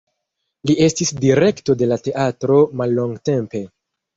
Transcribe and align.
Li 0.69 0.75
estis 0.85 1.11
direkto 1.25 1.75
de 1.83 1.91
la 1.91 1.99
teatro 2.09 2.59
mallongtempe. 2.83 3.63